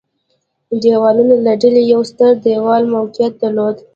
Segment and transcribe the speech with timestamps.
[0.81, 3.75] دېوالونو له ډلې یو ستر دېوال موقعیت درلود.